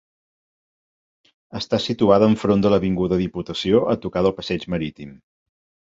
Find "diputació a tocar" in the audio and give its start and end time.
3.23-4.25